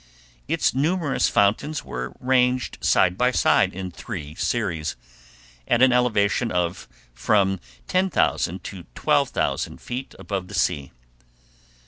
[0.47, 4.95] Its numerous fountains were ranged side by side in three series,
[5.67, 10.91] at an elevation of from 10,000 to 12,000 feet above the sea.